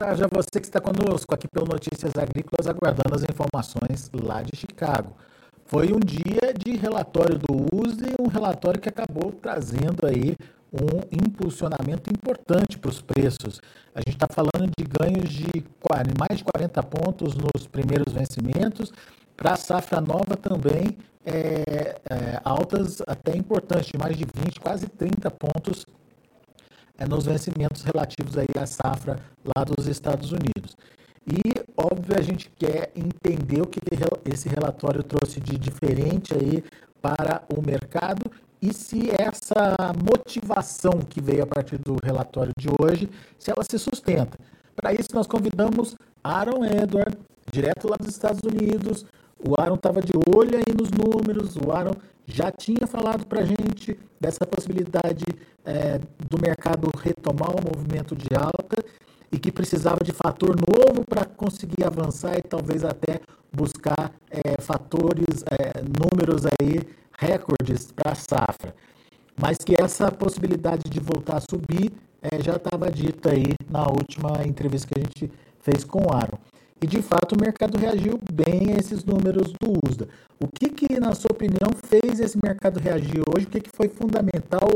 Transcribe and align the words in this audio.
tarde 0.00 0.24
a 0.24 0.28
você 0.32 0.58
que 0.58 0.66
está 0.66 0.80
conosco 0.80 1.34
aqui 1.34 1.46
pelo 1.46 1.66
Notícias 1.66 2.16
Agrícolas, 2.16 2.66
aguardando 2.66 3.14
as 3.14 3.22
informações 3.22 4.10
lá 4.14 4.40
de 4.40 4.58
Chicago. 4.58 5.14
Foi 5.66 5.92
um 5.92 6.00
dia 6.00 6.54
de 6.56 6.74
relatório 6.74 7.38
do 7.38 7.52
USDA, 7.70 8.16
um 8.18 8.26
relatório 8.26 8.80
que 8.80 8.88
acabou 8.88 9.30
trazendo 9.30 10.06
aí 10.06 10.34
um 10.72 11.02
impulsionamento 11.12 12.10
importante 12.10 12.78
para 12.78 12.88
os 12.88 13.02
preços. 13.02 13.60
A 13.94 13.98
gente 13.98 14.14
está 14.14 14.26
falando 14.26 14.70
de 14.74 14.84
ganhos 14.84 15.28
de 15.28 15.50
mais 16.18 16.38
de 16.38 16.44
40 16.44 16.82
pontos 16.84 17.34
nos 17.34 17.66
primeiros 17.66 18.10
vencimentos, 18.10 18.90
para 19.36 19.52
a 19.52 19.56
safra 19.56 20.00
nova 20.00 20.34
também 20.34 20.96
é, 21.26 22.00
é, 22.08 22.40
altas 22.42 23.02
até 23.06 23.36
importantes, 23.36 23.88
de 23.88 23.98
mais 23.98 24.16
de 24.16 24.24
20, 24.24 24.60
quase 24.60 24.88
30 24.88 25.30
pontos 25.30 25.84
é, 27.00 27.08
nos 27.08 27.24
vencimentos 27.24 27.82
relativos 27.82 28.36
aí 28.36 28.46
à 28.56 28.66
safra 28.66 29.18
lá 29.56 29.64
dos 29.64 29.88
Estados 29.88 30.32
Unidos. 30.32 30.76
E, 31.26 31.40
óbvio, 31.76 32.16
a 32.16 32.22
gente 32.22 32.50
quer 32.58 32.92
entender 32.94 33.62
o 33.62 33.66
que 33.66 33.80
esse 34.24 34.48
relatório 34.48 35.02
trouxe 35.02 35.40
de 35.40 35.58
diferente 35.58 36.34
aí 36.34 36.62
para 37.00 37.42
o 37.48 37.62
mercado 37.64 38.30
e 38.60 38.74
se 38.74 39.10
essa 39.10 39.76
motivação 40.04 41.00
que 41.08 41.20
veio 41.20 41.42
a 41.42 41.46
partir 41.46 41.78
do 41.78 41.96
relatório 42.04 42.52
de 42.58 42.68
hoje, 42.78 43.08
se 43.38 43.50
ela 43.50 43.64
se 43.64 43.78
sustenta. 43.78 44.38
Para 44.76 44.92
isso, 44.92 45.08
nós 45.14 45.26
convidamos 45.26 45.96
Aaron 46.22 46.64
Edward, 46.64 47.16
direto 47.50 47.88
lá 47.88 47.96
dos 47.96 48.08
Estados 48.08 48.42
Unidos. 48.42 49.06
O 49.46 49.58
Aaron 49.58 49.76
estava 49.76 50.02
de 50.02 50.12
olho 50.34 50.56
aí 50.56 50.74
nos 50.78 50.90
números, 50.90 51.56
o 51.56 51.72
Aaron 51.72 51.94
já 52.26 52.50
tinha 52.50 52.86
falado 52.86 53.26
para 53.26 53.40
a 53.40 53.44
gente 53.44 53.98
dessa 54.20 54.46
possibilidade 54.46 55.24
é, 55.64 55.98
do 56.28 56.38
mercado 56.40 56.90
retomar 57.02 57.50
o 57.50 57.62
movimento 57.62 58.14
de 58.14 58.28
alta 58.34 58.84
e 59.32 59.38
que 59.38 59.50
precisava 59.50 60.04
de 60.04 60.12
fator 60.12 60.56
novo 60.56 61.04
para 61.08 61.24
conseguir 61.24 61.84
avançar 61.84 62.36
e 62.36 62.42
talvez 62.42 62.84
até 62.84 63.20
buscar 63.52 64.12
é, 64.30 64.60
fatores, 64.60 65.44
é, 65.50 65.82
números 65.82 66.42
aí 66.60 66.80
recordes 67.18 67.92
para 67.92 68.12
a 68.12 68.14
safra, 68.14 68.74
mas 69.40 69.58
que 69.58 69.80
essa 69.80 70.10
possibilidade 70.10 70.88
de 70.88 71.00
voltar 71.00 71.38
a 71.38 71.40
subir 71.40 71.92
é, 72.22 72.42
já 72.42 72.56
estava 72.56 72.90
dita 72.90 73.30
aí 73.30 73.54
na 73.68 73.86
última 73.86 74.46
entrevista 74.46 74.88
que 74.88 75.00
a 75.00 75.02
gente 75.02 75.32
fez 75.60 75.84
com 75.84 76.00
o 76.00 76.12
Aaron. 76.12 76.38
E 76.82 76.86
de 76.86 77.02
fato 77.02 77.34
o 77.34 77.40
mercado 77.40 77.78
reagiu 77.78 78.18
bem 78.32 78.72
a 78.72 78.78
esses 78.78 79.04
números 79.04 79.52
do 79.60 79.72
USDA. 79.86 80.08
O 80.38 80.48
que, 80.48 80.70
que 80.70 80.90
na 81.00 81.14
sua 81.14 81.32
opinião, 81.32 81.70
fez 81.86 82.20
esse 82.20 82.38
mercado 82.42 82.78
reagir 82.78 83.22
hoje? 83.28 83.46
O 83.46 83.50
que, 83.50 83.60
que 83.60 83.70
foi 83.70 83.88
fundamental? 83.88 84.68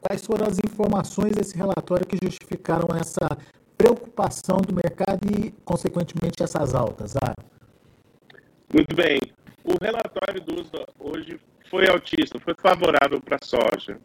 Quais 0.00 0.24
foram 0.24 0.46
as 0.46 0.58
informações 0.58 1.32
desse 1.32 1.56
relatório 1.56 2.06
que 2.06 2.18
justificaram 2.22 2.88
essa 2.96 3.36
preocupação 3.76 4.58
do 4.58 4.74
mercado 4.74 5.20
e, 5.30 5.52
consequentemente, 5.64 6.42
essas 6.42 6.74
altas? 6.74 7.14
Aaron? 7.16 7.48
Muito 8.72 8.94
bem. 8.94 9.20
O 9.64 9.76
relatório 9.82 10.40
do 10.42 10.60
USDA 10.60 10.86
hoje 10.98 11.40
foi 11.70 11.88
altista, 11.88 12.40
foi 12.40 12.54
favorável 12.54 13.20
para 13.20 13.36
a 13.40 13.44
soja. 13.44 13.98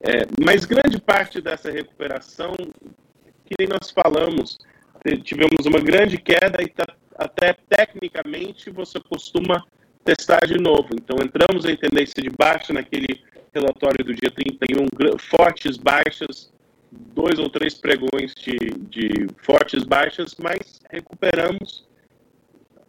É, 0.00 0.26
mas 0.44 0.64
grande 0.64 1.00
parte 1.00 1.40
dessa 1.40 1.70
recuperação, 1.70 2.52
que 3.44 3.54
nem 3.58 3.68
nós 3.68 3.90
falamos, 3.90 4.58
tivemos 5.22 5.66
uma 5.66 5.80
grande 5.80 6.18
queda 6.18 6.62
e 6.62 6.68
tá, 6.68 6.84
até 7.16 7.54
tecnicamente 7.68 8.70
você 8.70 8.98
costuma 9.00 9.62
testar 10.04 10.46
de 10.46 10.58
novo. 10.58 10.88
Então 10.94 11.18
entramos 11.22 11.64
em 11.64 11.76
tendência 11.76 12.22
de 12.22 12.30
baixa 12.30 12.72
naquele 12.72 13.22
relatório 13.52 14.04
do 14.04 14.14
dia 14.14 14.30
31, 14.30 14.86
fortes 15.18 15.76
baixas, 15.76 16.52
dois 16.90 17.38
ou 17.38 17.48
três 17.48 17.74
pregões 17.74 18.34
de, 18.34 18.56
de 18.88 19.26
fortes 19.42 19.84
baixas, 19.84 20.34
mas 20.38 20.80
recuperamos 20.90 21.86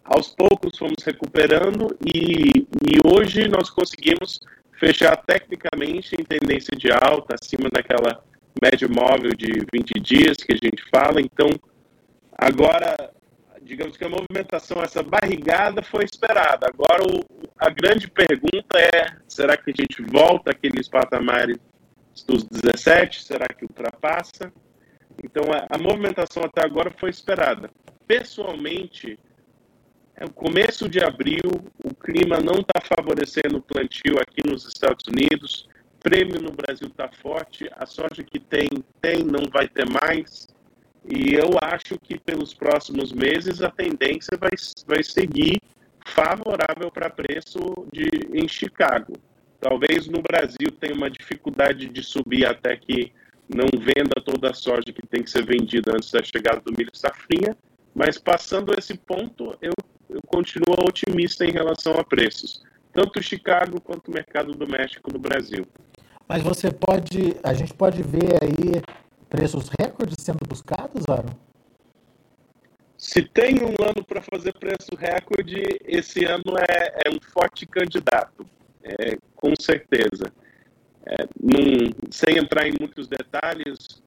aos 0.03 0.29
poucos 0.29 0.77
fomos 0.77 1.03
recuperando 1.05 1.97
e, 2.05 2.65
e 2.85 2.99
hoje 3.05 3.47
nós 3.47 3.69
conseguimos 3.69 4.39
fechar 4.79 5.15
tecnicamente 5.17 6.15
em 6.15 6.23
tendência 6.23 6.77
de 6.77 6.89
alta, 6.91 7.35
acima 7.39 7.69
daquela 7.69 8.23
média 8.61 8.87
móvel 8.87 9.31
de 9.35 9.65
20 9.73 9.99
dias 9.99 10.37
que 10.37 10.53
a 10.53 10.57
gente 10.57 10.83
fala. 10.89 11.19
Então, 11.19 11.49
agora, 12.37 13.11
digamos 13.61 13.97
que 13.97 14.05
a 14.05 14.09
movimentação, 14.09 14.81
essa 14.81 15.01
barrigada 15.01 15.81
foi 15.81 16.05
esperada. 16.05 16.67
Agora, 16.67 17.03
o, 17.03 17.23
a 17.57 17.69
grande 17.69 18.09
pergunta 18.09 18.77
é: 18.77 19.17
será 19.27 19.57
que 19.57 19.71
a 19.71 19.73
gente 19.75 20.01
volta 20.03 20.51
àqueles 20.51 20.87
patamares 20.87 21.57
dos 22.27 22.43
17? 22.43 23.23
Será 23.23 23.47
que 23.47 23.65
ultrapassa? 23.65 24.51
Então, 25.23 25.43
a, 25.51 25.75
a 25.75 25.77
movimentação 25.77 26.43
até 26.43 26.63
agora 26.63 26.91
foi 26.91 27.09
esperada. 27.09 27.69
Pessoalmente, 28.07 29.19
é 30.15 30.25
o 30.25 30.31
começo 30.31 30.89
de 30.89 30.99
abril, 31.03 31.51
o 31.83 31.93
clima 31.93 32.39
não 32.39 32.61
está 32.61 32.81
favorecendo 32.81 33.57
o 33.57 33.61
plantio 33.61 34.15
aqui 34.19 34.47
nos 34.49 34.65
Estados 34.65 35.05
Unidos, 35.07 35.67
prêmio 35.99 36.41
no 36.41 36.51
Brasil 36.51 36.87
está 36.87 37.09
forte, 37.09 37.69
a 37.75 37.85
soja 37.85 38.23
que 38.23 38.39
tem, 38.39 38.67
tem, 39.01 39.23
não 39.23 39.49
vai 39.51 39.67
ter 39.67 39.85
mais. 39.87 40.47
E 41.07 41.33
eu 41.33 41.57
acho 41.61 41.97
que 41.99 42.19
pelos 42.19 42.53
próximos 42.53 43.13
meses 43.13 43.61
a 43.61 43.69
tendência 43.69 44.37
vai, 44.37 44.51
vai 44.85 45.03
seguir 45.03 45.61
favorável 46.05 46.91
para 46.91 47.09
preço 47.09 47.59
de, 47.91 48.09
em 48.33 48.47
Chicago. 48.47 49.13
Talvez 49.59 50.07
no 50.07 50.21
Brasil 50.21 50.69
tenha 50.79 50.93
uma 50.93 51.09
dificuldade 51.09 51.87
de 51.87 52.03
subir 52.03 52.45
até 52.45 52.75
que 52.75 53.11
não 53.47 53.67
venda 53.79 54.21
toda 54.23 54.51
a 54.51 54.53
soja 54.53 54.83
que 54.85 55.05
tem 55.07 55.23
que 55.23 55.31
ser 55.31 55.45
vendida 55.45 55.93
antes 55.93 56.11
da 56.11 56.21
chegada 56.21 56.61
do 56.61 56.73
milho 56.77 56.91
safrinha, 56.93 57.55
mas 57.95 58.17
passando 58.17 58.73
esse 58.77 58.95
ponto, 58.97 59.57
eu 59.61 59.71
eu 60.09 60.21
continuo 60.25 60.75
otimista 60.87 61.45
em 61.45 61.51
relação 61.51 61.93
a 61.93 62.03
preços, 62.03 62.63
tanto 62.93 63.21
Chicago 63.21 63.79
quanto 63.81 64.09
o 64.09 64.13
mercado 64.13 64.53
doméstico 64.53 65.11
do 65.11 65.19
Brasil. 65.19 65.65
Mas 66.27 66.41
você 66.41 66.71
pode, 66.71 67.37
a 67.43 67.53
gente 67.53 67.73
pode 67.73 68.01
ver 68.01 68.37
aí 68.41 68.81
preços 69.29 69.69
recordes 69.79 70.17
sendo 70.19 70.45
buscados, 70.47 71.07
Aaron? 71.07 71.35
Se 72.97 73.21
tem 73.21 73.55
um 73.63 73.75
ano 73.83 74.03
para 74.03 74.21
fazer 74.21 74.53
preço 74.53 74.95
recorde, 74.97 75.63
esse 75.85 76.25
ano 76.25 76.57
é, 76.57 77.01
é 77.05 77.09
um 77.09 77.19
forte 77.21 77.65
candidato, 77.65 78.45
é, 78.83 79.17
com 79.35 79.53
certeza. 79.59 80.33
É, 81.05 81.27
num, 81.39 81.91
sem 82.09 82.37
entrar 82.37 82.67
em 82.67 82.73
muitos 82.79 83.07
detalhes, 83.07 84.01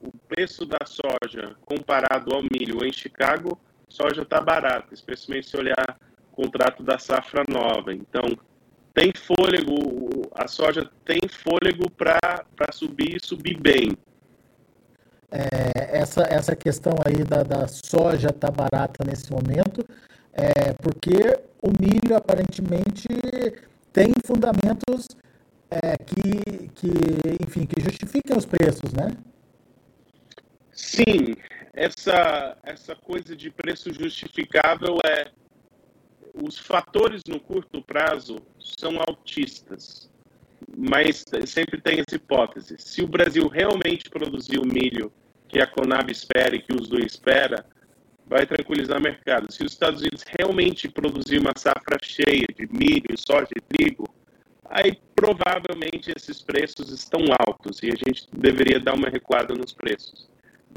o 0.00 0.10
preço 0.28 0.64
da 0.64 0.78
soja 0.86 1.56
comparado 1.66 2.32
ao 2.32 2.42
milho 2.42 2.86
em 2.86 2.92
Chicago 2.92 3.58
soja 3.88 4.22
está 4.22 4.40
barata, 4.40 4.94
especialmente 4.94 5.48
se 5.48 5.56
olhar 5.56 5.98
o 6.32 6.36
contrato 6.36 6.82
da 6.82 6.98
safra 6.98 7.42
nova. 7.48 7.92
Então, 7.92 8.22
tem 8.94 9.12
fôlego, 9.14 10.30
a 10.34 10.46
soja 10.46 10.88
tem 11.04 11.20
fôlego 11.28 11.90
para 11.90 12.72
subir 12.72 13.16
e 13.16 13.26
subir 13.26 13.58
bem. 13.58 13.96
É, 15.30 15.98
essa, 15.98 16.22
essa 16.22 16.56
questão 16.56 16.94
aí 17.04 17.22
da, 17.22 17.42
da 17.42 17.68
soja 17.68 18.32
tá 18.32 18.50
barata 18.50 19.04
nesse 19.04 19.30
momento, 19.30 19.84
é 20.32 20.72
porque 20.74 21.38
o 21.60 21.70
milho 21.78 22.16
aparentemente 22.16 23.06
tem 23.92 24.12
fundamentos 24.24 25.08
é, 25.70 25.96
que, 25.98 26.68
que, 26.68 26.90
enfim, 27.44 27.66
que 27.66 27.80
justificam 27.80 28.38
os 28.38 28.46
preços, 28.46 28.92
né? 28.92 29.16
Sim, 30.72 31.34
essa, 31.74 32.56
essa 32.62 32.94
coisa 32.96 33.36
de 33.36 33.50
preço 33.50 33.92
justificável 33.92 34.98
é 35.04 35.30
os 36.34 36.58
fatores 36.58 37.22
no 37.26 37.40
curto 37.40 37.82
prazo 37.82 38.40
são 38.78 38.92
altistas, 39.00 40.08
mas 40.76 41.24
sempre 41.46 41.80
tem 41.80 42.00
essa 42.00 42.16
hipótese. 42.16 42.76
Se 42.78 43.02
o 43.02 43.06
Brasil 43.06 43.46
realmente 43.48 44.10
produzir 44.10 44.58
o 44.58 44.66
milho 44.66 45.12
que 45.48 45.60
a 45.60 45.66
Conab 45.66 46.10
espera 46.10 46.54
e 46.54 46.60
que 46.60 46.72
o 46.72 46.82
SDU 46.82 46.98
espera, 46.98 47.64
vai 48.26 48.46
tranquilizar 48.46 48.98
o 48.98 49.02
mercado. 49.02 49.50
Se 49.50 49.64
os 49.64 49.72
Estados 49.72 50.00
Unidos 50.00 50.24
realmente 50.38 50.88
produzir 50.88 51.38
uma 51.38 51.52
safra 51.56 51.98
cheia 52.02 52.46
de 52.54 52.68
milho, 52.70 53.16
soja 53.16 53.48
e 53.56 53.60
trigo, 53.60 54.06
aí 54.68 54.98
provavelmente 55.14 56.12
esses 56.14 56.42
preços 56.42 56.92
estão 56.92 57.20
altos 57.38 57.82
e 57.82 57.86
a 57.86 57.94
gente 57.94 58.28
deveria 58.32 58.78
dar 58.78 58.94
uma 58.94 59.08
recuada 59.08 59.54
nos 59.54 59.72
preços. 59.72 60.28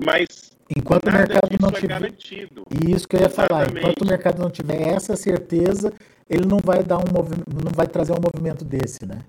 Mas 0.03 0.51
Enquanto 0.75 1.07
o 1.07 1.11
mercado 1.11 1.49
não 1.59 1.67
é 1.67 1.71
tiver. 1.73 1.87
Garantido. 1.87 2.63
Isso 2.87 3.05
que 3.05 3.17
eu 3.17 3.21
ia 3.21 3.29
falar. 3.29 3.67
Enquanto 3.77 4.03
o 4.03 4.07
mercado 4.07 4.41
não 4.41 4.49
tiver 4.49 4.87
essa 4.87 5.17
certeza, 5.17 5.91
ele 6.29 6.45
não 6.45 6.59
vai 6.63 6.81
dar 6.81 6.97
um 6.97 7.03
não 7.11 7.71
vai 7.75 7.87
trazer 7.87 8.13
um 8.13 8.21
movimento 8.21 8.63
desse, 8.63 9.05
né? 9.05 9.19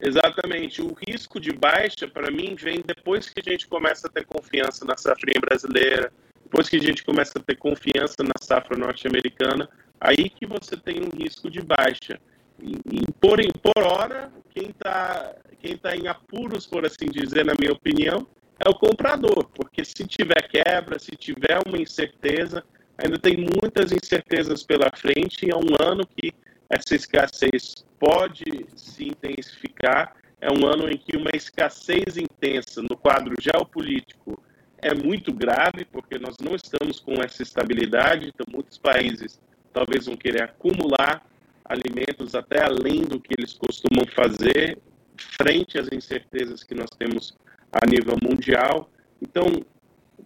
Exatamente. 0.00 0.82
O 0.82 0.94
risco 1.06 1.40
de 1.40 1.52
baixa, 1.52 2.06
para 2.06 2.30
mim, 2.30 2.54
vem 2.54 2.82
depois 2.84 3.28
que 3.28 3.40
a 3.40 3.50
gente 3.50 3.66
começa 3.66 4.06
a 4.06 4.10
ter 4.10 4.24
confiança 4.24 4.84
na 4.84 4.96
safrinha 4.96 5.40
brasileira, 5.40 6.12
depois 6.42 6.68
que 6.68 6.76
a 6.76 6.80
gente 6.80 7.02
começa 7.02 7.38
a 7.38 7.42
ter 7.42 7.56
confiança 7.56 8.16
na 8.22 8.34
safra 8.40 8.76
norte-americana, 8.76 9.68
aí 10.00 10.28
que 10.28 10.46
você 10.46 10.76
tem 10.76 11.02
um 11.02 11.10
risco 11.16 11.50
de 11.50 11.60
baixa. 11.60 12.20
E, 12.60 13.12
por, 13.20 13.38
por 13.60 13.82
hora, 13.82 14.30
quem 14.50 14.70
está 14.70 15.34
quem 15.60 15.76
tá 15.78 15.96
em 15.96 16.06
apuros, 16.06 16.66
por 16.66 16.84
assim 16.84 17.06
dizer, 17.06 17.44
na 17.44 17.54
minha 17.58 17.72
opinião, 17.72 18.26
é 18.64 18.68
o 18.68 18.74
comprador, 18.74 19.48
porque 19.54 19.82
se 19.82 20.06
tiver 20.06 20.46
quebra, 20.48 20.98
se 20.98 21.12
tiver 21.12 21.58
uma 21.66 21.78
incerteza, 21.78 22.62
ainda 22.98 23.18
tem 23.18 23.36
muitas 23.36 23.90
incertezas 23.90 24.62
pela 24.62 24.90
frente, 24.94 25.46
e 25.46 25.50
é 25.50 25.56
um 25.56 25.74
ano 25.80 26.06
que 26.06 26.34
essa 26.74 26.94
escassez 26.94 27.84
pode 27.98 28.66
se 28.74 29.04
intensificar, 29.04 30.16
é 30.40 30.48
um 30.50 30.66
ano 30.66 30.90
em 30.90 30.98
que 30.98 31.16
uma 31.16 31.30
escassez 31.32 32.16
intensa 32.16 32.82
no 32.82 32.96
quadro 32.96 33.34
geopolítico 33.40 34.42
é 34.82 34.92
muito 34.92 35.32
grave, 35.32 35.84
porque 35.90 36.18
nós 36.18 36.34
não 36.42 36.54
estamos 36.54 36.98
com 36.98 37.14
essa 37.22 37.42
estabilidade, 37.42 38.28
então 38.28 38.44
muitos 38.52 38.76
países 38.76 39.40
talvez 39.72 40.06
vão 40.06 40.16
querer 40.16 40.42
acumular 40.42 41.24
alimentos 41.64 42.34
até 42.34 42.62
além 42.62 43.02
do 43.02 43.20
que 43.20 43.34
eles 43.38 43.54
costumam 43.54 44.04
fazer, 44.06 44.76
frente 45.16 45.78
às 45.78 45.88
incertezas 45.92 46.62
que 46.62 46.74
nós 46.74 46.90
temos 46.98 47.36
a 47.72 47.86
nível 47.86 48.16
mundial. 48.22 48.90
Então, 49.22 49.46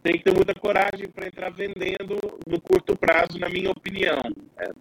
tem 0.02 0.18
que 0.18 0.24
ter 0.24 0.34
muita 0.34 0.54
coragem 0.54 1.08
para 1.08 1.26
entrar 1.26 1.50
vendendo 1.50 2.18
no 2.46 2.60
curto 2.60 2.96
prazo, 2.96 3.38
na 3.38 3.48
minha 3.48 3.70
opinião. 3.70 4.20
É, 4.58 4.72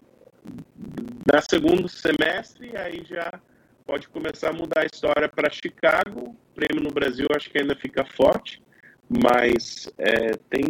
na 1.32 1.42
segundo 1.42 1.90
semestre, 1.90 2.72
aí 2.78 3.04
já 3.06 3.40
pode 3.86 4.08
começar 4.08 4.50
a 4.50 4.54
mudar 4.54 4.82
a 4.82 4.86
história 4.86 5.28
para 5.28 5.50
Chicago. 5.50 6.30
O 6.30 6.36
prêmio 6.56 6.82
no 6.82 6.90
Brasil 6.90 7.28
acho 7.36 7.50
que 7.50 7.60
ainda 7.60 7.76
fica 7.76 8.06
forte, 8.06 8.64
mas 9.10 9.90
é, 9.98 10.38
tem, 10.50 10.64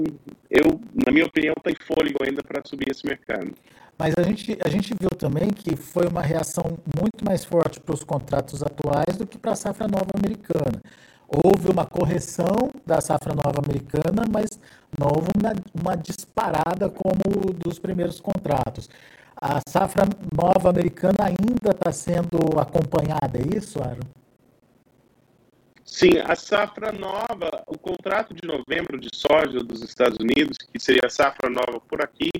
eu, 0.49 0.81
na 1.05 1.11
minha 1.11 1.25
opinião, 1.25 1.53
tem 1.63 1.75
fôlego 1.75 2.17
ainda 2.23 2.41
para 2.41 2.61
subir 2.65 2.89
esse 2.89 3.05
mercado. 3.05 3.53
Mas 3.99 4.15
a 4.17 4.23
gente, 4.23 4.57
a 4.63 4.69
gente 4.69 4.95
viu 4.99 5.09
também 5.09 5.49
que 5.49 5.75
foi 5.75 6.07
uma 6.07 6.21
reação 6.21 6.77
muito 6.99 7.23
mais 7.23 7.43
forte 7.45 7.79
para 7.79 7.93
os 7.93 8.03
contratos 8.03 8.63
atuais 8.63 9.15
do 9.15 9.27
que 9.27 9.37
para 9.37 9.51
a 9.51 9.55
safra 9.55 9.87
nova 9.87 10.09
americana. 10.15 10.81
Houve 11.27 11.69
uma 11.69 11.85
correção 11.85 12.71
da 12.85 13.01
safra 13.01 13.35
nova 13.35 13.59
americana, 13.63 14.23
mas 14.31 14.59
não 14.97 15.07
houve 15.07 15.29
uma, 15.37 15.53
uma 15.73 15.95
disparada 15.95 16.89
como 16.89 17.53
dos 17.53 17.79
primeiros 17.79 18.19
contratos. 18.21 18.89
A 19.39 19.59
safra 19.69 20.03
nova 20.35 20.69
americana 20.69 21.25
ainda 21.25 21.71
está 21.71 21.91
sendo 21.91 22.59
acompanhada, 22.59 23.37
é 23.37 23.57
isso, 23.57 23.79
Aaron? 23.79 23.99
Sim, 25.85 26.17
a 26.25 26.35
safra 26.35 26.91
nova, 26.91 27.63
o 27.67 27.77
contrato 27.77 28.33
de 28.33 28.47
novembro 28.47 28.99
de 28.99 29.09
soja 29.13 29.59
dos 29.63 29.83
Estados 29.83 30.17
Unidos, 30.19 30.57
que 30.57 30.79
seria 30.79 31.03
a 31.05 31.09
safra 31.09 31.49
nova 31.49 31.79
por 31.87 32.03
aqui, 32.03 32.31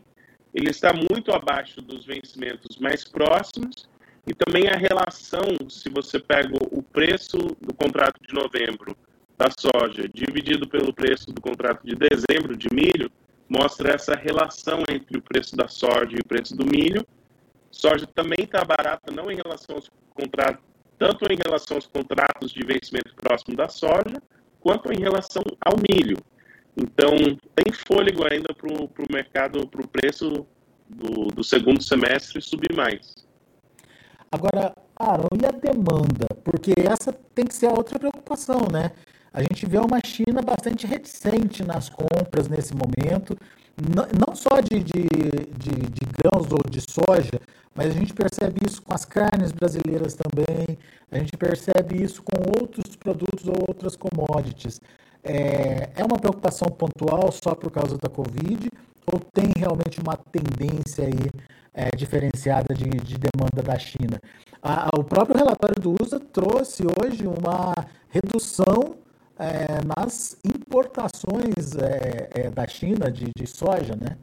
ele 0.53 0.71
está 0.71 0.91
muito 0.91 1.31
abaixo 1.31 1.81
dos 1.81 2.03
vencimentos 2.03 2.77
mais 2.77 3.03
próximos 3.03 3.87
e 4.25 4.33
também 4.33 4.67
a 4.67 4.75
relação, 4.75 5.43
se 5.69 5.89
você 5.89 6.19
pega 6.19 6.57
o 6.71 6.81
preço 6.81 7.37
do 7.61 7.73
contrato 7.75 8.19
de 8.27 8.33
novembro 8.33 8.97
da 9.37 9.47
soja 9.51 10.09
dividido 10.09 10.67
pelo 10.67 10.91
preço 10.91 11.31
do 11.31 11.39
contrato 11.39 11.85
de 11.85 11.95
dezembro 11.95 12.57
de 12.57 12.67
milho, 12.73 13.11
mostra 13.49 13.93
essa 13.93 14.15
relação 14.15 14.83
entre 14.89 15.17
o 15.17 15.21
preço 15.21 15.55
da 15.55 15.67
soja 15.67 16.15
e 16.15 16.19
o 16.19 16.27
preço 16.27 16.55
do 16.55 16.65
milho. 16.65 17.05
Soja 17.71 18.07
também 18.07 18.43
está 18.43 18.63
barata, 18.63 19.11
não 19.11 19.31
em 19.31 19.35
relação 19.35 19.75
aos 19.75 19.89
contratos, 20.13 20.63
tanto 20.97 21.31
em 21.31 21.37
relação 21.37 21.77
aos 21.77 21.87
contratos 21.87 22.51
de 22.51 22.65
vencimento 22.65 23.13
próximo 23.15 23.55
da 23.55 23.69
soja, 23.69 24.21
quanto 24.59 24.91
em 24.91 24.99
relação 24.99 25.43
ao 25.61 25.75
milho. 25.89 26.17
Então, 26.75 27.09
tem 27.55 27.73
fôlego 27.73 28.23
ainda 28.31 28.53
para 28.53 28.71
o 28.71 29.13
mercado, 29.13 29.67
para 29.67 29.81
o 29.81 29.87
preço 29.87 30.45
do, 30.89 31.27
do 31.27 31.43
segundo 31.43 31.81
semestre 31.81 32.41
subir 32.41 32.75
mais. 32.75 33.27
Agora, 34.31 34.73
Aaron, 34.95 35.29
e 35.41 35.45
a 35.45 35.51
demanda? 35.51 36.27
Porque 36.43 36.73
essa 36.77 37.13
tem 37.33 37.45
que 37.45 37.55
ser 37.55 37.67
a 37.67 37.73
outra 37.73 37.97
preocupação, 37.97 38.67
né? 38.71 38.91
A 39.33 39.41
gente 39.41 39.65
vê 39.65 39.77
uma 39.77 39.99
China 40.03 40.41
bastante 40.41 40.87
reticente 40.87 41.63
nas 41.63 41.89
compras 41.89 42.47
nesse 42.47 42.73
momento, 42.73 43.37
não 43.77 44.35
só 44.35 44.59
de, 44.59 44.79
de, 44.83 45.03
de, 45.03 45.75
de, 45.91 46.05
grãos 46.17 46.51
ou 46.51 46.59
de 46.69 46.81
soja, 46.81 47.39
mas 47.75 47.87
a 47.87 47.99
gente 47.99 48.13
percebe 48.13 48.61
isso 48.67 48.81
com 48.81 48.93
as 48.93 49.05
carnes 49.05 49.51
brasileiras 49.51 50.15
também, 50.15 50.77
a 51.11 51.19
gente 51.19 51.37
percebe 51.37 52.01
isso 52.01 52.23
com 52.23 52.59
outros 52.59 52.95
produtos 52.95 53.47
ou 53.47 53.65
outras 53.67 53.95
commodities. 53.95 54.81
É, 55.23 55.89
é 55.95 56.03
uma 56.03 56.17
preocupação 56.17 56.69
pontual 56.69 57.31
só 57.31 57.53
por 57.53 57.69
causa 57.69 57.97
da 57.97 58.09
Covid 58.09 58.69
ou 59.05 59.19
tem 59.19 59.51
realmente 59.55 59.99
uma 59.99 60.17
tendência 60.17 61.05
aí 61.05 61.29
é, 61.73 61.89
diferenciada 61.95 62.73
de, 62.73 62.85
de, 62.85 63.17
demanda 63.17 63.61
da 63.61 63.77
China? 63.77 64.19
A, 64.61 64.89
o 64.97 65.03
próprio 65.03 65.37
relatório 65.37 65.79
do 65.81 65.95
USA 66.01 66.19
trouxe 66.19 66.83
hoje 66.83 67.25
uma 67.27 67.73
redução 68.09 68.95
é, 69.39 69.83
nas 69.85 70.39
importações 70.43 71.75
é, 71.75 72.29
é, 72.33 72.49
da 72.49 72.67
China 72.67 73.11
de, 73.11 73.31
de 73.35 73.47
soja, 73.47 73.95
né? 73.95 74.17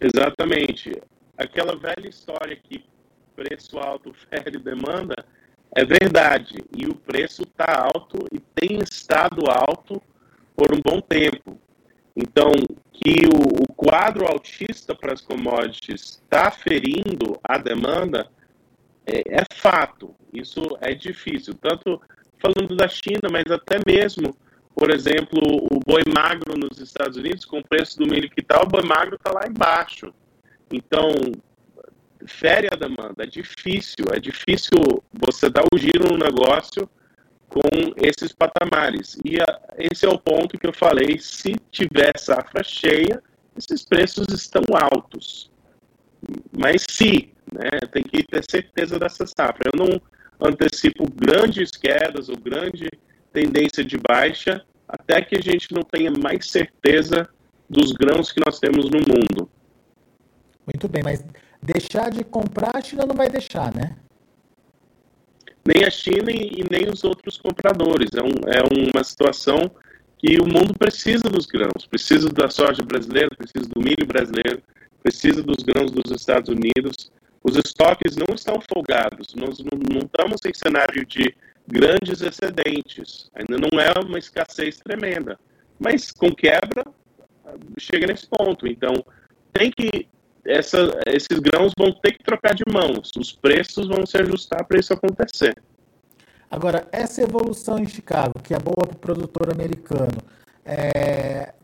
Exatamente. 0.00 0.92
Aquela 1.36 1.76
velha 1.76 2.08
história 2.08 2.56
que 2.56 2.84
preço 3.34 3.78
alto 3.78 4.12
fere 4.28 4.58
demanda 4.58 5.24
é 5.74 5.84
verdade. 5.84 6.56
E 6.76 6.86
o 6.86 6.94
preço 6.94 7.42
está 7.42 7.88
alto 7.94 8.26
e 8.32 8.40
tem 8.40 8.78
estado 8.78 9.42
alto 9.50 10.02
por 10.56 10.74
um 10.74 10.80
bom 10.80 11.00
tempo. 11.00 11.60
Então, 12.16 12.52
que 12.92 13.26
o, 13.26 13.62
o 13.62 13.72
quadro 13.74 14.26
altista 14.26 14.94
para 14.94 15.14
as 15.14 15.20
commodities 15.20 16.20
está 16.22 16.50
ferindo 16.50 17.38
a 17.42 17.56
demanda 17.56 18.28
é, 19.06 19.40
é, 19.40 19.44
fato. 19.54 20.14
Isso 20.32 20.60
é 20.80 20.94
difícil. 20.94 21.54
Tanto 21.54 22.00
falando 22.40 22.74
da 22.74 22.88
China, 22.88 23.28
mas 23.30 23.44
até 23.50 23.78
mesmo, 23.86 24.34
por 24.74 24.90
exemplo, 24.90 25.40
o 25.70 25.78
boi 25.80 26.02
magro 26.12 26.58
nos 26.58 26.78
Estados 26.80 27.16
Unidos, 27.16 27.44
com 27.44 27.58
o 27.58 27.64
preço 27.64 27.98
do 27.98 28.06
milho 28.06 28.30
que 28.30 28.40
está, 28.40 28.60
o 28.62 28.68
boi 28.68 28.82
magro 28.82 29.16
está 29.16 29.30
lá 29.32 29.46
embaixo. 29.46 30.12
Então, 30.72 31.10
fere 32.26 32.68
a 32.72 32.76
demanda. 32.76 33.24
É 33.24 33.26
difícil, 33.26 34.06
é 34.12 34.18
difícil 34.18 34.78
você 35.12 35.48
dar 35.50 35.64
o 35.72 35.78
giro 35.78 36.08
no 36.08 36.18
negócio 36.18 36.88
com 37.48 37.60
esses 37.96 38.32
patamares. 38.32 39.18
E 39.24 39.40
a, 39.40 39.60
esse 39.78 40.06
é 40.06 40.08
o 40.08 40.18
ponto 40.18 40.58
que 40.58 40.66
eu 40.66 40.72
falei: 40.72 41.18
se 41.18 41.56
tiver 41.70 42.16
safra 42.18 42.62
cheia, 42.62 43.22
esses 43.56 43.84
preços 43.84 44.28
estão 44.28 44.62
altos. 44.72 45.50
Mas 46.56 46.84
se, 46.88 47.32
né, 47.52 47.80
tem 47.90 48.02
que 48.02 48.22
ter 48.24 48.44
certeza 48.48 48.98
dessa 48.98 49.26
safra. 49.26 49.70
Eu 49.72 49.78
não 49.78 50.00
antecipo 50.42 51.10
grandes 51.10 51.70
quedas 51.70 52.28
ou 52.28 52.36
grande 52.36 52.88
tendência 53.32 53.84
de 53.84 53.96
baixa 53.98 54.64
até 54.88 55.22
que 55.22 55.36
a 55.36 55.40
gente 55.40 55.72
não 55.72 55.82
tenha 55.82 56.10
mais 56.10 56.50
certeza 56.50 57.28
dos 57.68 57.92
grãos 57.92 58.32
que 58.32 58.40
nós 58.44 58.58
temos 58.58 58.86
no 58.86 58.98
mundo. 58.98 59.48
Muito 60.66 60.88
bem, 60.88 61.02
mas 61.04 61.24
deixar 61.62 62.10
de 62.10 62.24
comprar 62.24 62.72
a 62.74 62.80
China 62.80 63.06
não 63.06 63.14
vai 63.14 63.28
deixar, 63.28 63.72
né? 63.74 63.96
nem 65.66 65.84
a 65.84 65.90
China 65.90 66.30
e, 66.30 66.64
nem 66.70 66.90
os 66.92 67.04
outros 67.04 67.36
compradores. 67.36 68.10
É, 68.14 68.22
um, 68.22 68.52
é 68.52 68.92
uma 68.92 69.04
situação 69.04 69.70
que 70.18 70.38
o 70.40 70.44
mundo 70.44 70.74
precisa 70.78 71.28
dos 71.28 71.46
grãos, 71.46 71.86
precisa 71.88 72.28
da 72.28 72.48
soja 72.48 72.82
brasileira, 72.82 73.30
precisa 73.36 73.68
do 73.68 73.80
milho 73.80 74.06
brasileiro, 74.06 74.62
precisa 75.02 75.42
dos 75.42 75.62
grãos 75.62 75.90
dos 75.90 76.10
Estados 76.10 76.48
Unidos. 76.48 77.10
Os 77.42 77.56
estoques 77.56 78.16
não 78.16 78.34
estão 78.34 78.60
folgados, 78.72 79.34
nós 79.34 79.58
não, 79.60 80.00
estamos 80.00 80.40
em 80.44 80.52
cenário 80.54 81.06
de 81.06 81.34
grandes 81.66 82.20
excedentes, 82.20 83.30
ainda 83.34 83.56
não 83.56 83.80
é 83.80 83.92
uma 84.04 84.18
escassez 84.18 84.78
tremenda, 84.78 85.38
mas 85.78 86.12
com 86.12 86.34
quebra 86.34 86.84
chega 87.78 88.06
nesse 88.06 88.26
ponto. 88.26 88.66
Então, 88.66 88.92
tem 89.52 89.70
que 89.70 90.08
essa, 90.44 90.78
esses 91.06 91.38
grãos 91.38 91.72
vão 91.76 91.92
ter 91.92 92.12
que 92.12 92.24
trocar 92.24 92.54
de 92.54 92.64
mãos, 92.70 93.10
os 93.16 93.32
preços 93.32 93.88
vão 93.88 94.06
se 94.06 94.16
ajustar 94.18 94.64
para 94.64 94.78
isso 94.78 94.92
acontecer. 94.92 95.54
Agora, 96.50 96.88
essa 96.90 97.22
evolução 97.22 97.78
em 97.78 97.86
Chicago, 97.86 98.40
que 98.42 98.54
é 98.54 98.58
boa 98.58 98.86
para 98.86 98.96
o 98.96 98.98
produtor 98.98 99.52
americano, 99.52 100.18
é, 100.64 101.54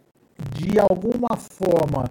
de 0.54 0.78
alguma 0.78 1.37
forma 1.37 2.04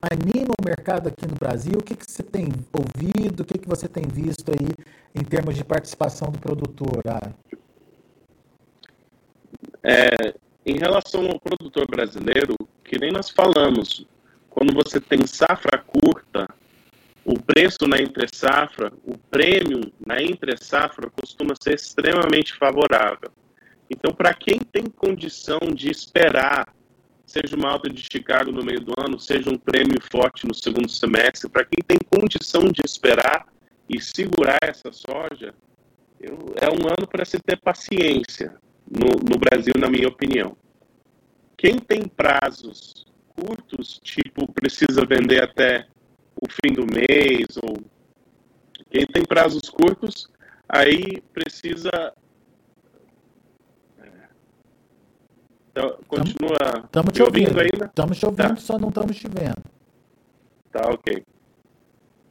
anima 0.00 0.54
o 0.58 0.64
mercado 0.64 1.08
aqui 1.08 1.26
no 1.26 1.34
Brasil? 1.34 1.74
O 1.78 1.82
que, 1.82 1.94
que 1.94 2.10
você 2.10 2.22
tem 2.22 2.48
ouvido, 2.72 3.40
o 3.40 3.44
que, 3.44 3.58
que 3.58 3.68
você 3.68 3.88
tem 3.88 4.04
visto 4.04 4.50
aí 4.50 4.68
em 5.14 5.24
termos 5.24 5.54
de 5.54 5.64
participação 5.64 6.30
do 6.30 6.38
produtor? 6.38 7.02
Ah? 7.06 7.30
É, 9.82 10.34
em 10.64 10.78
relação 10.78 11.26
ao 11.26 11.40
produtor 11.40 11.86
brasileiro, 11.86 12.54
que 12.84 12.98
nem 12.98 13.12
nós 13.12 13.30
falamos, 13.30 14.06
quando 14.48 14.74
você 14.74 15.00
tem 15.00 15.26
safra 15.26 15.78
curta, 15.78 16.48
o 17.24 17.38
preço 17.38 17.86
na 17.86 18.00
entre-safra, 18.00 18.92
o 19.04 19.16
prêmio 19.16 19.92
na 20.04 20.22
entre-safra 20.22 21.10
costuma 21.10 21.54
ser 21.60 21.74
extremamente 21.74 22.54
favorável. 22.54 23.30
Então, 23.90 24.12
para 24.14 24.32
quem 24.32 24.58
tem 24.60 24.84
condição 24.84 25.58
de 25.74 25.90
esperar, 25.90 26.68
seja 27.30 27.56
uma 27.56 27.70
alta 27.70 27.88
de 27.88 28.02
Chicago 28.10 28.50
no 28.50 28.64
meio 28.64 28.80
do 28.80 28.92
ano, 28.98 29.18
seja 29.18 29.50
um 29.50 29.56
prêmio 29.56 29.98
forte 30.10 30.46
no 30.46 30.54
segundo 30.54 30.88
semestre, 30.88 31.48
para 31.48 31.64
quem 31.64 31.82
tem 31.86 31.98
condição 32.10 32.64
de 32.64 32.82
esperar 32.84 33.46
e 33.88 34.00
segurar 34.00 34.58
essa 34.62 34.90
soja, 34.90 35.54
eu, 36.20 36.54
é 36.60 36.68
um 36.68 36.88
ano 36.88 37.06
para 37.08 37.24
se 37.24 37.38
ter 37.38 37.56
paciência. 37.56 38.54
no, 38.90 39.06
no 39.30 39.38
Brasil, 39.38 39.74
na 39.78 39.88
minha 39.88 40.08
opinião. 40.08 40.56
Quem 41.56 41.78
tem 41.78 42.08
prazos 42.08 43.06
curtos, 43.28 44.00
tipo, 44.02 44.50
precisa 44.52 45.06
vender 45.06 45.42
até 45.42 45.86
o 46.34 46.48
fim 46.50 46.72
do 46.72 46.84
mês, 46.86 47.56
ou 47.62 47.80
quem 48.90 49.06
tem 49.06 49.24
prazos 49.24 49.70
curtos, 49.70 50.28
aí 50.68 51.22
precisa. 51.32 52.12
Então, 55.70 55.98
continua. 56.08 56.56
Estamos 56.84 57.12
te 57.12 57.22
ouvindo, 57.22 57.48
ouvindo 57.48 57.60
ainda? 57.60 57.86
Estamos 57.86 58.18
te 58.18 58.26
ouvindo, 58.26 58.48
tá. 58.48 58.56
só 58.56 58.78
não 58.78 58.88
estamos 58.88 59.16
te 59.16 59.28
vendo. 59.28 59.62
Tá, 60.72 60.88
ok. 60.90 61.24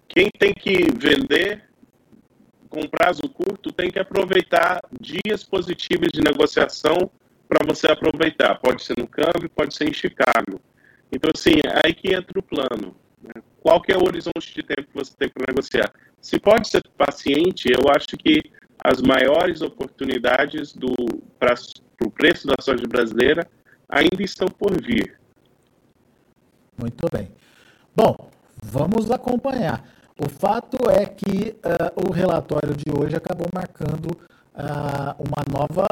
Quem 0.08 0.29
tem 0.38 0.53
que 0.53 0.91
vender 0.98 1.69
com 2.69 2.88
prazo 2.88 3.24
curto 3.29 3.72
tem 3.72 3.89
que 3.89 4.00
aproveitar 4.00 4.81
dias 5.00 5.43
positivos 5.43 6.10
de 6.12 6.22
negociação 6.22 7.10
para 7.48 7.65
você 7.65 7.88
aproveitar. 7.88 8.60
Pode 8.60 8.84
ser 8.84 8.98
no 8.98 9.08
câmbio, 9.08 9.50
pode 9.50 9.75
ser 9.75 9.89
em 9.89 9.93
Chicago. 9.93 10.62
Então, 11.12 11.31
assim, 11.34 11.55
é 11.65 11.88
aí 11.88 11.93
que 11.93 12.13
entra 12.13 12.38
o 12.38 12.43
plano. 12.43 12.96
Né? 13.24 13.41
Qual 13.60 13.81
que 13.81 13.91
é 13.91 13.98
o 13.98 14.05
horizonte 14.05 14.53
de 14.53 14.62
tempo 14.62 14.84
que 14.84 14.93
você 14.93 15.13
tem 15.17 15.29
para 15.29 15.46
negociar? 15.50 15.91
Se 16.22 16.39
pode 16.39 16.67
ser 16.67 16.84
paciente, 16.98 17.69
eu 17.72 17.89
acho 17.91 18.10
que 18.10 18.51
as 18.83 19.01
maiores 19.01 19.62
oportunidades 19.62 20.74
para 21.38 21.53
o 22.05 22.12
preço 22.12 22.48
da 22.48 22.55
soja 22.62 22.88
brasileira 22.88 23.48
ainda 23.88 24.21
estão 24.24 24.48
por 24.48 24.81
vir. 24.81 25.19
Muito 26.77 27.07
bem. 27.12 27.29
Bom, 27.95 28.15
vamos 28.63 29.12
acompanhar. 29.12 29.83
O 30.17 30.29
fato 30.29 30.89
é 30.89 31.05
que 31.05 31.55
uh, 31.63 32.09
o 32.09 32.12
relatório 32.12 32.75
de 32.75 32.91
hoje 32.91 33.15
acabou 33.15 33.48
marcando 33.53 34.07
uh, 34.07 35.15
uma 35.17 35.43
nova 35.51 35.88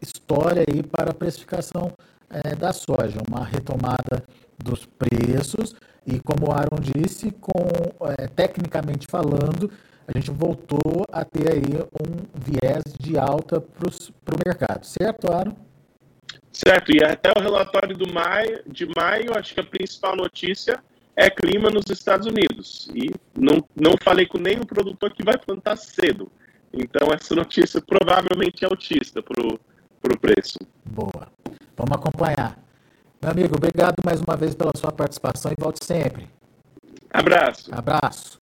história 0.00 0.64
aí 0.68 0.82
para 0.82 1.10
a 1.10 1.14
precificação 1.14 1.92
uh, 2.30 2.56
da 2.56 2.72
soja, 2.72 3.20
uma 3.28 3.44
retomada 3.44 4.22
dos 4.58 4.86
preços 4.86 5.74
e, 6.06 6.18
como 6.20 6.48
o 6.48 6.52
Aaron 6.52 6.80
disse, 6.80 7.30
com, 7.30 7.68
eh, 8.08 8.26
tecnicamente 8.28 9.06
falando, 9.06 9.70
a 10.12 10.18
gente 10.18 10.30
voltou 10.30 11.06
a 11.12 11.24
ter 11.24 11.52
aí 11.52 11.62
um 12.02 12.26
viés 12.34 12.82
de 12.98 13.18
alta 13.18 13.60
para 13.60 14.34
o 14.34 14.38
mercado, 14.44 14.84
certo, 14.84 15.32
Aaron? 15.32 15.54
Certo, 16.52 16.92
e 16.92 17.02
até 17.02 17.30
o 17.36 17.40
relatório 17.40 17.96
do 17.96 18.12
maio, 18.12 18.62
de 18.66 18.86
maio, 18.96 19.36
acho 19.36 19.54
que 19.54 19.60
a 19.60 19.64
principal 19.64 20.16
notícia 20.16 20.82
é 21.14 21.30
clima 21.30 21.70
nos 21.70 21.84
Estados 21.90 22.26
Unidos. 22.26 22.90
E 22.94 23.10
não, 23.36 23.64
não 23.76 23.92
falei 24.02 24.26
com 24.26 24.38
nenhum 24.38 24.64
produtor 24.64 25.12
que 25.12 25.24
vai 25.24 25.38
plantar 25.38 25.76
cedo. 25.76 26.30
Então, 26.72 27.08
essa 27.12 27.34
notícia 27.34 27.80
provavelmente 27.80 28.64
é 28.64 28.68
autista 28.68 29.22
para 29.22 29.42
o 29.42 30.18
preço. 30.18 30.58
Boa. 30.84 31.28
Vamos 31.76 31.92
acompanhar. 31.92 32.58
Meu 33.22 33.30
amigo, 33.30 33.56
obrigado 33.56 33.96
mais 34.04 34.20
uma 34.20 34.36
vez 34.36 34.54
pela 34.54 34.72
sua 34.76 34.90
participação 34.90 35.52
e 35.52 35.60
volte 35.60 35.84
sempre. 35.84 36.28
Abraço. 37.12 37.70
Abraço. 37.72 38.39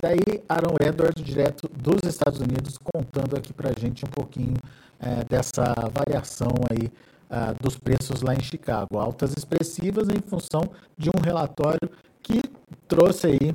Daí, 0.00 0.42
Aaron 0.48 0.76
Edwards, 0.80 1.24
direto 1.24 1.68
dos 1.74 2.08
Estados 2.08 2.38
Unidos, 2.38 2.78
contando 2.78 3.36
aqui 3.36 3.52
para 3.52 3.70
a 3.70 3.72
gente 3.78 4.04
um 4.04 4.08
pouquinho 4.08 4.54
é, 5.00 5.24
dessa 5.24 5.74
variação 5.92 6.52
aí 6.70 6.86
uh, 7.28 7.60
dos 7.60 7.76
preços 7.76 8.22
lá 8.22 8.32
em 8.32 8.40
Chicago. 8.40 8.98
Altas 8.98 9.34
expressivas 9.36 10.08
em 10.08 10.20
função 10.20 10.62
de 10.96 11.10
um 11.10 11.20
relatório 11.20 11.90
que 12.22 12.40
trouxe 12.86 13.26
aí 13.26 13.54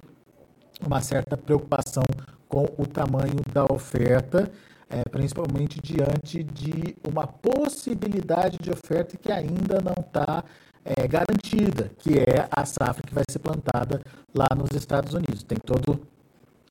uma 0.86 1.02
certa 1.02 1.38
preocupação 1.38 2.04
com 2.48 2.66
o 2.78 2.86
tamanho 2.86 3.40
da 3.52 3.66
oferta, 3.66 4.52
é, 4.90 5.02
principalmente 5.10 5.80
diante 5.82 6.44
de 6.44 6.96
uma 7.08 7.26
possibilidade 7.26 8.58
de 8.60 8.70
oferta 8.70 9.18
que 9.18 9.32
ainda 9.32 9.80
não 9.82 9.96
está 9.98 10.44
é, 10.84 11.08
garantida, 11.08 11.90
que 11.98 12.20
é 12.20 12.48
a 12.52 12.66
safra 12.66 13.02
que 13.08 13.14
vai 13.14 13.24
ser 13.30 13.40
plantada 13.40 14.02
lá 14.36 14.48
nos 14.56 14.72
Estados 14.76 15.14
Unidos. 15.14 15.42
Tem 15.44 15.58
todo 15.58 16.06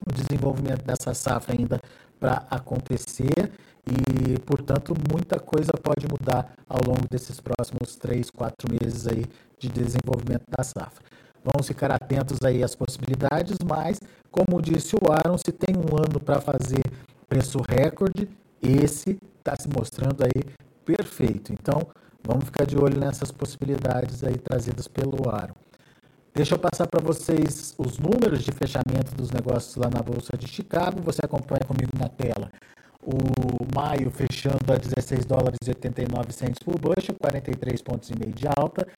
o 0.07 0.13
desenvolvimento 0.13 0.85
dessa 0.85 1.15
safra 1.15 1.55
ainda 1.59 1.81
para 2.19 2.45
acontecer 2.51 3.53
e, 3.87 4.39
portanto, 4.41 4.95
muita 5.11 5.41
coisa 5.41 5.73
pode 5.73 6.07
mudar 6.09 6.55
ao 6.69 6.81
longo 6.87 7.09
desses 7.11 7.41
próximos 7.41 7.97
três, 7.97 8.31
quatro 8.31 8.69
meses 8.71 9.07
aí 9.07 9.25
de 9.59 9.69
desenvolvimento 9.69 10.45
da 10.49 10.63
safra. 10.63 11.05
Vamos 11.45 11.67
ficar 11.67 11.91
atentos 11.91 12.39
aí 12.45 12.63
às 12.63 12.77
possibilidades, 12.77 13.57
mas, 13.65 13.99
como 14.31 14.63
disse 14.63 14.95
o 14.95 15.11
Aaron, 15.11 15.37
se 15.37 15.51
tem 15.51 15.75
um 15.77 15.97
ano 15.97 16.21
para 16.21 16.41
fazer 16.41 16.83
preço 17.29 17.59
recorde, 17.69 18.29
esse 18.63 19.19
está 19.39 19.57
se 19.57 19.69
mostrando 19.69 20.23
aí 20.23 20.45
perfeito. 20.85 21.53
Então, 21.53 21.83
vamos 22.25 22.45
ficar 22.45 22.65
de 22.65 22.77
olho 22.77 22.99
nessas 22.99 23.33
possibilidades 23.33 24.23
aí 24.23 24.37
trazidas 24.37 24.87
pelo 24.87 25.29
Aaron. 25.29 25.55
Deixa 26.35 26.55
eu 26.55 26.59
passar 26.59 26.87
para 26.87 27.03
vocês 27.03 27.75
os 27.77 27.99
números 27.99 28.43
de 28.43 28.51
fechamento 28.53 29.15
dos 29.15 29.31
negócios 29.31 29.77
lá 29.77 29.91
na 29.91 30.03
Bolsa 30.03 30.35
de 30.35 30.49
Chicago. 30.49 31.03
Você 31.03 31.21
acompanha 31.23 31.61
comigo 31.61 31.91
na 31.99 32.09
tela 32.09 32.51
o 33.05 33.67
maio 33.75 34.11
fechando 34.11 34.73
a 34.73 34.77
16 34.79 35.27
dólares 35.27 35.59
e 35.63 35.69
89 35.69 36.33
centos 36.33 36.63
por 36.63 36.79
bushel, 36.79 37.15
43 37.21 37.83
pontos 37.83 38.09
e 38.09 38.19
meio 38.19 38.33
de 38.33 38.47
alta. 38.49 38.89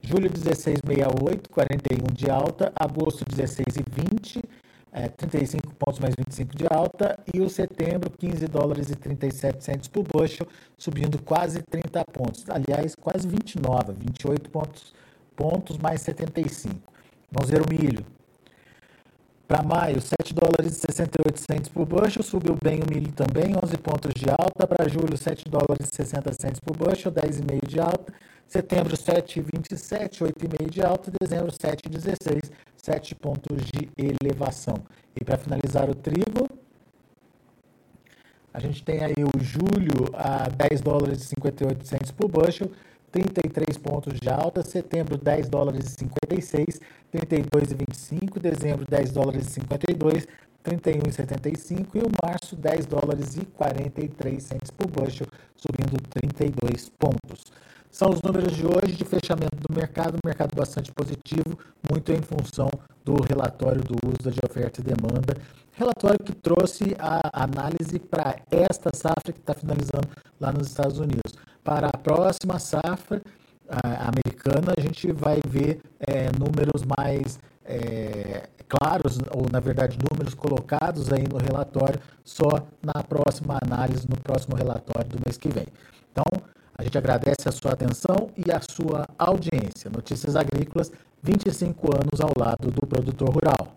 Julho 0.00 0.30
16,68, 0.30 1.48
41 1.50 2.14
de 2.14 2.30
alta. 2.30 2.72
Agosto 2.74 3.22
16,20, 3.26 4.42
é, 4.90 5.08
35 5.08 5.74
pontos 5.74 6.00
mais 6.00 6.14
25 6.16 6.56
de 6.56 6.64
alta. 6.70 7.18
E 7.34 7.42
o 7.42 7.50
setembro 7.50 8.08
15 8.08 8.46
dólares 8.46 8.88
e 8.88 8.96
37 8.96 9.62
centos 9.62 9.88
por 9.88 10.04
bushel, 10.04 10.48
subindo 10.78 11.18
quase 11.18 11.60
30 11.60 12.02
pontos. 12.06 12.46
Aliás, 12.48 12.94
quase 12.94 13.28
29, 13.28 13.92
28 13.92 14.48
pontos, 14.48 14.94
pontos 15.38 15.78
mais 15.78 16.02
75. 16.02 16.74
Vamos 17.30 17.48
ver 17.48 17.62
o 17.62 17.70
milho. 17.70 18.04
Para 19.46 19.62
maio, 19.62 20.00
7 20.00 20.34
dólares 20.34 20.76
e 20.76 20.80
68 20.92 21.40
centos 21.40 21.68
por 21.70 21.86
bushel, 21.86 22.22
subiu 22.22 22.58
bem 22.62 22.80
o 22.82 22.90
milho 22.92 23.12
também, 23.12 23.54
11 23.56 23.78
pontos 23.78 24.12
de 24.14 24.28
alta. 24.28 24.66
Para 24.66 24.88
julho, 24.88 25.16
7 25.16 25.48
dólares 25.48 25.88
e 25.90 25.96
60 25.96 26.32
centos 26.34 26.60
por 26.60 26.76
bushel, 26.76 27.12
10,5 27.12 27.66
de 27.68 27.80
alta. 27.80 28.12
Setembro, 28.48 28.96
7,27, 28.96 30.22
8,5 30.26 30.70
de 30.70 30.82
alta. 30.82 31.12
Dezembro, 31.22 31.52
7,16, 31.52 32.50
7 32.76 33.14
pontos 33.14 33.62
de 33.64 33.88
elevação. 33.96 34.76
E 35.18 35.24
para 35.24 35.38
finalizar 35.38 35.88
o 35.88 35.94
trigo, 35.94 36.48
a 38.52 38.60
gente 38.60 38.82
tem 38.82 39.04
aí 39.04 39.14
o 39.22 39.42
julho 39.42 40.10
a 40.14 40.48
10 40.48 40.80
dólares 40.80 41.22
e 41.22 41.26
58 41.26 41.86
centos 41.86 42.10
por 42.10 42.28
bushel, 42.28 42.70
33 43.10 43.78
pontos 43.78 44.18
de 44.20 44.28
alta, 44.28 44.62
setembro 44.62 45.16
10 45.16 45.48
dólares 45.48 45.86
e 45.86 45.90
56, 45.98 46.80
32,25, 47.12 48.38
dezembro 48.38 48.84
10 48.88 49.12
dólares 49.12 49.46
e 49.46 49.50
52, 49.50 50.26
31,75 50.64 51.86
e 51.94 51.98
o 52.00 52.10
março 52.22 52.54
10 52.56 52.86
dólares 52.86 53.36
e 53.36 53.44
43 53.46 54.42
centos 54.42 54.70
por 54.70 54.86
bushel, 54.88 55.26
subindo 55.56 56.00
32 56.10 56.90
pontos. 56.90 57.44
São 57.90 58.10
os 58.10 58.20
números 58.20 58.54
de 58.54 58.66
hoje 58.66 58.92
de 58.92 59.04
fechamento 59.04 59.56
do 59.56 59.74
mercado, 59.74 60.18
mercado 60.24 60.54
bastante 60.54 60.92
positivo, 60.92 61.58
muito 61.90 62.12
em 62.12 62.20
função 62.20 62.68
do 63.04 63.14
relatório 63.22 63.82
do 63.82 63.96
uso 64.06 64.30
de 64.30 64.40
oferta 64.44 64.80
e 64.80 64.84
demanda, 64.84 65.34
relatório 65.72 66.22
que 66.22 66.34
trouxe 66.34 66.94
a 66.98 67.44
análise 67.44 67.98
para 67.98 68.36
esta 68.50 68.90
safra 68.94 69.32
que 69.32 69.40
está 69.40 69.54
finalizando 69.54 70.08
lá 70.38 70.52
nos 70.52 70.68
Estados 70.68 70.98
Unidos. 70.98 71.32
Para 71.68 71.88
a 71.88 71.98
próxima 71.98 72.58
safra, 72.58 73.20
americana, 73.68 74.72
a 74.74 74.80
gente 74.80 75.12
vai 75.12 75.38
ver 75.46 75.82
é, 76.00 76.30
números 76.32 76.82
mais 76.96 77.38
é, 77.62 78.48
claros, 78.66 79.18
ou 79.30 79.46
na 79.52 79.60
verdade 79.60 79.98
números 80.10 80.32
colocados 80.32 81.12
aí 81.12 81.24
no 81.30 81.36
relatório 81.36 82.00
só 82.24 82.48
na 82.82 83.02
próxima 83.02 83.58
análise, 83.62 84.08
no 84.08 84.16
próximo 84.16 84.56
relatório 84.56 85.10
do 85.10 85.20
mês 85.26 85.36
que 85.36 85.50
vem. 85.50 85.66
Então, 86.10 86.24
a 86.74 86.82
gente 86.82 86.96
agradece 86.96 87.46
a 87.46 87.52
sua 87.52 87.72
atenção 87.72 88.30
e 88.34 88.50
a 88.50 88.62
sua 88.62 89.06
audiência. 89.18 89.90
Notícias 89.90 90.36
Agrícolas, 90.36 90.90
25 91.22 91.94
anos 91.94 92.18
ao 92.18 92.32
lado 92.34 92.70
do 92.70 92.86
produtor 92.86 93.28
rural. 93.28 93.76